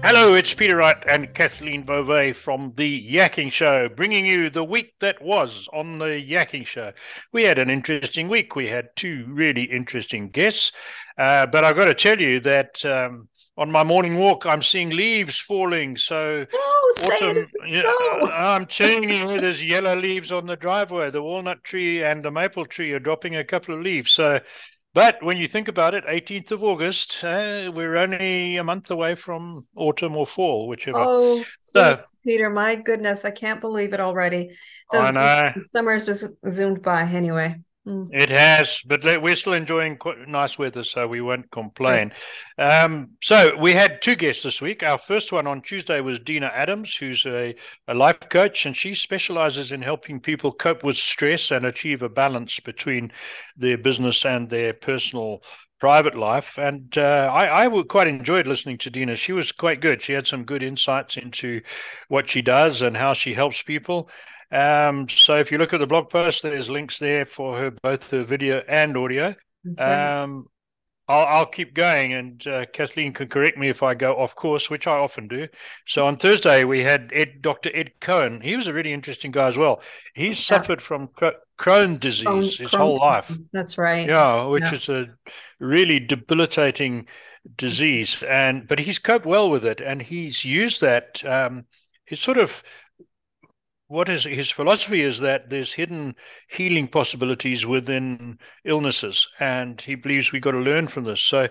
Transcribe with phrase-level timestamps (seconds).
[0.00, 4.94] Hello, it's Peter Wright and Kathleen Beauvais from The Yakking Show, bringing you the week
[5.00, 6.92] that was on The Yakking Show.
[7.32, 8.54] We had an interesting week.
[8.54, 10.70] We had two really interesting guests.
[11.18, 14.90] Uh, but I've got to tell you that um, on my morning walk, I'm seeing
[14.90, 15.96] leaves falling.
[15.96, 18.30] So, oh, autumn, yeah, so.
[18.30, 21.10] I'm telling you, there's yellow leaves on the driveway.
[21.10, 24.12] The walnut tree and the maple tree are dropping a couple of leaves.
[24.12, 24.38] So,
[24.94, 29.14] but when you think about it, 18th of August, uh, we're only a month away
[29.14, 31.00] from autumn or fall, whichever.
[31.00, 34.56] Oh, so, Peter, my goodness, I can't believe it already.
[34.90, 35.52] The, I know.
[35.54, 37.56] The summer's just zoomed by anyway.
[37.88, 38.08] Mm.
[38.12, 42.12] It has, but we're still enjoying nice weather, so we won't complain.
[42.58, 44.82] Um, so we had two guests this week.
[44.82, 47.54] Our first one on Tuesday was Dena Adams, who's a,
[47.86, 52.10] a life coach, and she specializes in helping people cope with stress and achieve a
[52.10, 53.10] balance between
[53.56, 55.42] their business and their personal
[55.80, 56.58] private life.
[56.58, 59.16] And uh, I, I quite enjoyed listening to Dena.
[59.16, 60.02] She was quite good.
[60.02, 61.62] She had some good insights into
[62.08, 64.10] what she does and how she helps people.
[64.50, 68.10] Um, so if you look at the blog post, there's links there for her both
[68.10, 69.34] her video and audio.
[69.64, 70.22] Right.
[70.22, 70.46] Um,
[71.08, 74.68] I'll, I'll, keep going, and uh, Kathleen can correct me if I go off course,
[74.68, 75.48] which I often do.
[75.86, 77.70] So on Thursday we had Ed, Dr.
[77.74, 78.42] Ed Cohen.
[78.42, 79.80] He was a really interesting guy as well.
[80.14, 80.34] He yeah.
[80.34, 81.08] suffered from
[81.58, 83.32] Crohn disease Crohn, his Crohn's whole life.
[83.54, 84.06] That's right.
[84.06, 84.74] Yeah, which yeah.
[84.74, 85.06] is a
[85.58, 87.06] really debilitating
[87.56, 91.24] disease, and but he's coped well with it, and he's used that.
[91.24, 91.64] Um,
[92.04, 92.62] he's sort of
[93.88, 96.14] what is his philosophy is that there's hidden
[96.48, 101.22] healing possibilities within illnesses, and he believes we've got to learn from this.
[101.22, 101.48] So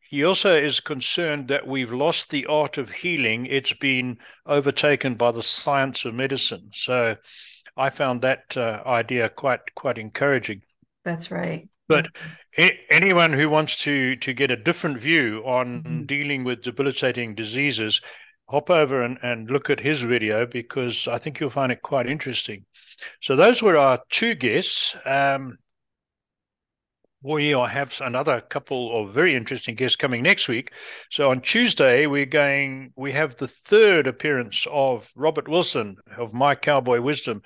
[0.00, 5.32] he also is concerned that we've lost the art of healing; it's been overtaken by
[5.32, 6.70] the science of medicine.
[6.72, 7.16] So
[7.76, 10.62] I found that uh, idea quite quite encouraging.
[11.04, 11.68] That's right.
[11.88, 12.06] But
[12.88, 16.02] anyone who wants to to get a different view on mm-hmm.
[16.04, 18.00] dealing with debilitating diseases
[18.48, 22.06] hop over and, and look at his video because I think you'll find it quite
[22.06, 22.64] interesting.
[23.20, 24.96] So those were our two guests.
[25.04, 25.58] Um,
[27.22, 30.72] we have another couple of very interesting guests coming next week.
[31.10, 36.54] So on Tuesday, we're going, we have the third appearance of Robert Wilson of My
[36.54, 37.42] Cowboy Wisdom.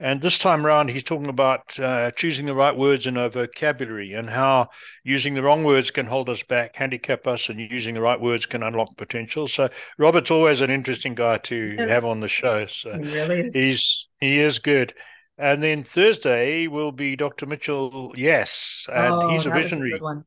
[0.00, 4.12] And this time around, he's talking about uh, choosing the right words in our vocabulary
[4.12, 4.68] and how
[5.02, 8.46] using the wrong words can hold us back, handicap us, and using the right words
[8.46, 9.48] can unlock potential.
[9.48, 11.90] So Robert's always an interesting guy to yes.
[11.90, 12.66] have on the show.
[12.66, 13.54] So he really is.
[13.54, 14.94] he's he is good.
[15.36, 17.46] And then Thursday will be Dr.
[17.46, 19.92] Mitchell Yes, and oh, he's a visionary.
[19.94, 20.24] A.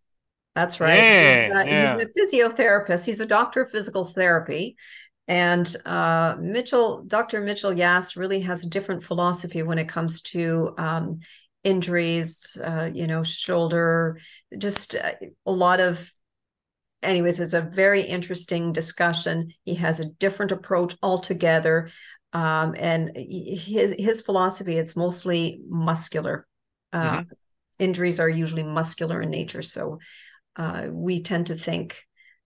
[0.55, 0.95] That's right.
[0.95, 1.97] Yeah, he's, a, yeah.
[1.97, 3.05] he's, a, physiotherapist.
[3.05, 4.75] He's a doctor of physical therapy.
[5.27, 7.41] And uh, Mitchell, Dr.
[7.41, 11.19] Mitchell Yass really has a different philosophy when it comes to um,
[11.63, 14.19] injuries, uh, you know, shoulder,
[14.57, 15.13] just uh,
[15.45, 16.11] a lot of
[17.03, 21.89] anyways it's a very interesting discussion he has a different approach altogether
[22.33, 26.47] um, and his his philosophy it's mostly muscular
[26.93, 27.31] uh, mm-hmm.
[27.79, 29.99] injuries are usually muscular in nature so
[30.57, 32.03] uh, we tend to think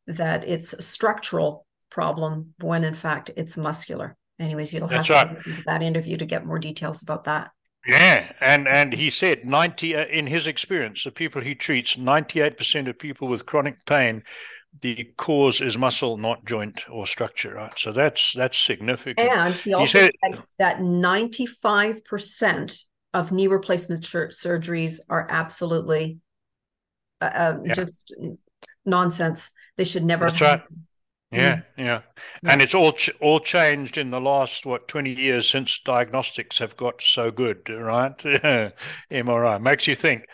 [0.07, 5.38] that it's structural problem when in fact it's muscular anyways you'll have right.
[5.66, 7.51] that interview to get more details about that
[7.88, 12.41] yeah, and and he said ninety uh, in his experience, the people he treats, ninety
[12.41, 14.23] eight percent of people with chronic pain
[14.81, 17.78] the cause is muscle, not joint or structure, right?
[17.78, 19.29] So that's that's significant.
[19.29, 22.79] And he also he said, that ninety five percent
[23.13, 26.19] of knee replacement surgeries are absolutely
[27.22, 27.73] uh, uh, yeah.
[27.73, 28.13] just
[28.85, 29.52] nonsense.
[29.78, 30.25] They should never.
[30.25, 30.67] That's happen.
[30.69, 30.84] right.
[31.31, 31.63] Yeah, mm.
[31.77, 32.01] yeah,
[32.43, 36.59] yeah, and it's all ch- all changed in the last what twenty years since diagnostics
[36.59, 38.17] have got so good, right?
[39.11, 40.25] MRI makes you think.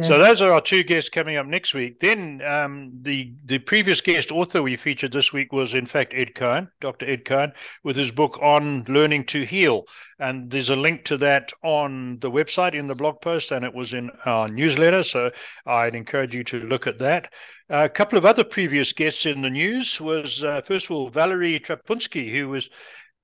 [0.00, 2.00] So those are our two guests coming up next week.
[2.00, 6.34] Then um, the the previous guest author we featured this week was in fact Ed
[6.34, 7.06] Cohen, Dr.
[7.06, 7.52] Ed Cohen,
[7.84, 9.84] with his book on learning to heal,
[10.18, 13.72] and there's a link to that on the website in the blog post, and it
[13.72, 15.04] was in our newsletter.
[15.04, 15.30] So
[15.64, 17.32] I'd encourage you to look at that.
[17.70, 21.58] A couple of other previous guests in the news was uh, first of all Valerie
[21.58, 22.68] Trepunsky, who was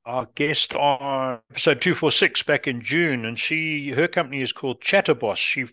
[0.06, 5.36] our guest on episode 246 back in June, and she her company is called Chatterboss.
[5.36, 5.66] She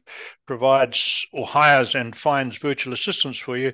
[0.46, 3.72] provides or hires and finds virtual assistants for you.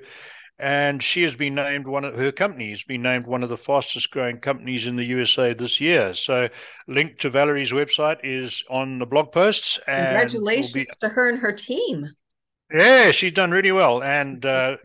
[0.60, 3.56] And she has been named one of her company has been named one of the
[3.56, 6.14] fastest growing companies in the USA this year.
[6.14, 6.48] So,
[6.86, 9.80] link to Valerie's website is on the blog posts.
[9.86, 10.86] Congratulations be...
[11.00, 12.06] to her and her team.
[12.74, 14.02] Yeah, she's done really well.
[14.02, 14.76] And uh,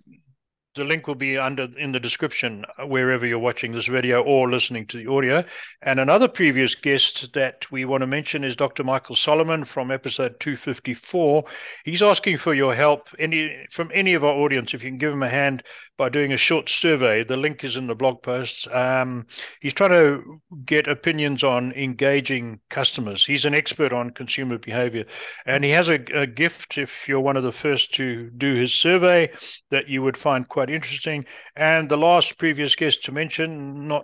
[0.76, 4.50] the link will be under in the description uh, wherever you're watching this video or
[4.50, 5.44] listening to the audio.
[5.82, 8.84] And another previous guest that we want to mention is Dr.
[8.84, 11.44] Michael Solomon from episode 254.
[11.86, 14.74] He's asking for your help any from any of our audience.
[14.74, 15.64] If you can give him a hand
[15.98, 18.68] by doing a short survey, the link is in the blog posts.
[18.72, 19.26] Um,
[19.60, 23.26] he's trying to get opinions on engaging customers.
[23.26, 25.06] He's an expert on consumer behavior,
[25.46, 26.78] and he has a, a gift.
[26.78, 29.32] If you're one of the first to do his survey,
[29.72, 31.24] that you would find quite quite interesting.
[31.56, 34.04] And the last previous guest to mention, not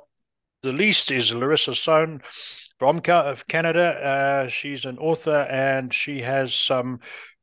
[0.64, 2.22] the least, is Larissa Soehn
[2.80, 3.84] from Canada.
[3.84, 7.02] Uh, she's an author and she has some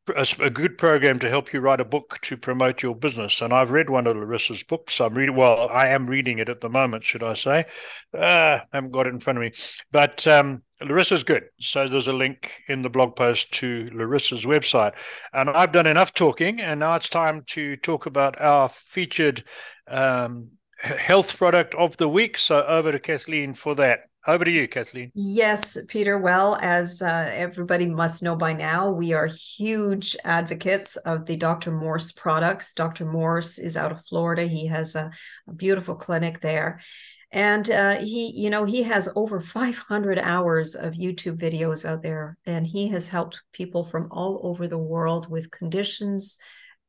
[0.09, 3.41] a, a, good program to help you write a book to promote your business.
[3.41, 5.01] And I've read one of Larissa's books.
[5.01, 7.67] I'm reading, well, I am reading it at the moment, should I say?
[8.17, 9.53] Uh, I haven't got it in front of me.
[9.93, 11.45] But um, Larissa's good.
[11.61, 14.93] So there's a link in the blog post to Larissa's website.
[15.33, 19.45] And I've done enough talking, and now it's time to talk about our featured
[19.89, 22.39] um, health product of the week.
[22.39, 24.01] So over to Kathleen for that.
[24.27, 25.11] Over to you, Kathleen.
[25.15, 26.17] Yes, Peter.
[26.17, 31.73] Well, as uh, everybody must know by now, we are huge advocates of the Dr.
[31.73, 32.73] Morse products.
[32.73, 33.05] Dr.
[33.05, 34.45] Morse is out of Florida.
[34.45, 35.11] He has a,
[35.49, 36.81] a beautiful clinic there.
[37.33, 42.37] And uh, he, you know, he has over 500 hours of YouTube videos out there,
[42.47, 46.39] and he has helped people from all over the world with conditions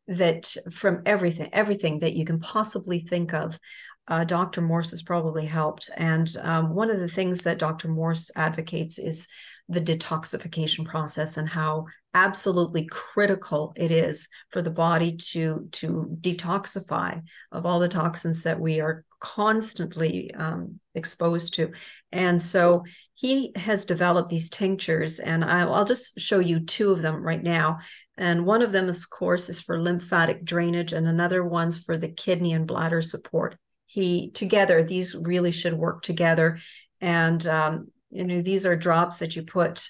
[0.07, 3.59] that from everything, everything that you can possibly think of
[4.07, 4.61] uh, Dr.
[4.61, 5.89] Morse has probably helped.
[5.95, 7.88] And um, one of the things that Dr.
[7.88, 9.27] Morse advocates is
[9.69, 17.19] the detoxification process and how absolutely critical it is for the body to to detoxify
[17.51, 21.71] of all the toxins that we are constantly um, exposed to
[22.11, 22.83] and so
[23.15, 27.41] he has developed these tinctures and I'll, I'll just show you two of them right
[27.41, 27.79] now
[28.18, 32.07] and one of them of course is for lymphatic drainage and another one's for the
[32.10, 33.57] kidney and bladder support.
[33.86, 36.60] He together these really should work together.
[37.01, 39.88] And um, you know these are drops that you put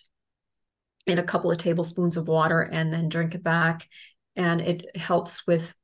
[1.05, 3.87] in a couple of tablespoons of water and then drink it back.
[4.35, 5.75] And it helps with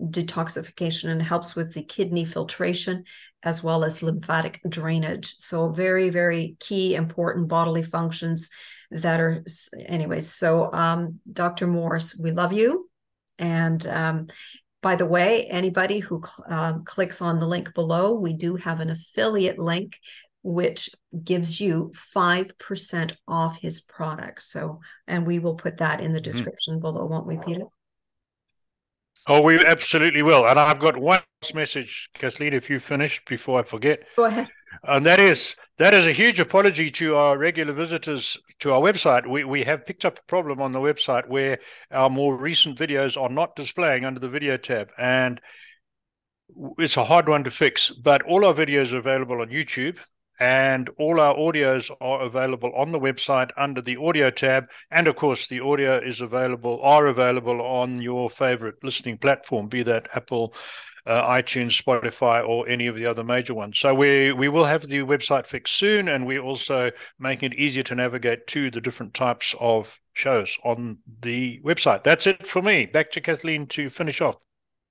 [0.00, 3.04] detoxification and helps with the kidney filtration
[3.42, 5.34] as well as lymphatic drainage.
[5.38, 8.50] So very very key important bodily functions
[8.90, 9.44] that are
[9.86, 12.88] anyways so um, dr morse we love you
[13.38, 14.26] and um,
[14.80, 18.90] by the way, anybody who uh, clicks on the link below, we do have an
[18.90, 19.98] affiliate link
[20.42, 20.90] which
[21.24, 24.46] gives you 5% off his products.
[24.46, 26.30] So, and we will put that in the mm-hmm.
[26.30, 26.80] description mm-hmm.
[26.80, 27.64] below, won't we, Peter?
[29.28, 30.46] Oh, we absolutely will.
[30.46, 31.20] And I've got one
[31.54, 34.00] message, Kathleen, if you finish before I forget.
[34.16, 34.48] Go ahead.
[34.84, 39.26] And that is that is a huge apology to our regular visitors to our website.
[39.26, 41.58] We we have picked up a problem on the website where
[41.90, 45.40] our more recent videos are not displaying under the video tab, and
[46.78, 47.90] it's a hard one to fix.
[47.90, 49.98] But all our videos are available on YouTube,
[50.38, 55.16] and all our audios are available on the website under the audio tab and of
[55.16, 60.54] course the audio is available are available on your favorite listening platform be that apple
[61.06, 63.78] uh, iTunes, Spotify, or any of the other major ones.
[63.78, 67.82] So we we will have the website fixed soon, and we also make it easier
[67.84, 72.04] to navigate to the different types of shows on the website.
[72.04, 72.84] That's it for me.
[72.84, 74.36] Back to Kathleen to finish off.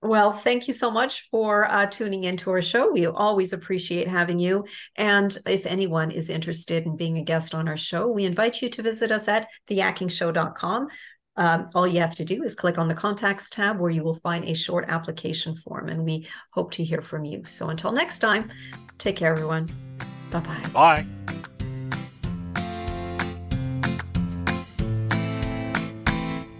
[0.02, 2.92] Well, thank you so much for uh, tuning into our show.
[2.92, 4.66] We always appreciate having you.
[4.96, 8.70] And if anyone is interested in being a guest on our show, we invite you
[8.70, 10.88] to visit us at theyakkingshow.com.
[11.36, 14.16] Um, all you have to do is click on the contacts tab where you will
[14.16, 17.44] find a short application form, and we hope to hear from you.
[17.46, 18.50] So until next time,
[18.98, 19.70] take care, everyone.
[20.32, 20.70] Bye-bye.
[20.74, 21.06] Bye.